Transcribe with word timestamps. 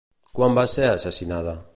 Quan 0.37 0.55
va 0.59 0.63
ser 0.71 0.87
assassinada? 0.93 1.55